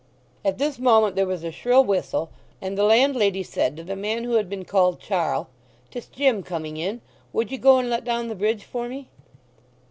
[0.43, 4.23] At this moment there was a shrill whistle, and the landlady said to the man
[4.23, 5.47] who had been called Charl,
[5.91, 7.01] "'Tis Jim coming in.
[7.33, 9.09] Would ye go and let down the bridge for me?"